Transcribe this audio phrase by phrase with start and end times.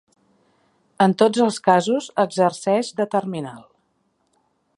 [1.05, 3.63] En tots els casos exerceix de terminal.